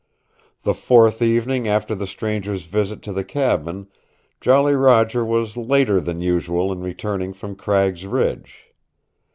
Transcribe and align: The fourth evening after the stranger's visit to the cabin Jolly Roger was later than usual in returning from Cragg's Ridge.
The 0.63 0.73
fourth 0.73 1.21
evening 1.21 1.67
after 1.67 1.93
the 1.93 2.07
stranger's 2.07 2.65
visit 2.65 3.03
to 3.03 3.13
the 3.13 3.23
cabin 3.23 3.87
Jolly 4.39 4.73
Roger 4.73 5.23
was 5.23 5.55
later 5.55 6.01
than 6.01 6.21
usual 6.21 6.71
in 6.71 6.79
returning 6.81 7.33
from 7.33 7.55
Cragg's 7.55 8.07
Ridge. 8.07 8.73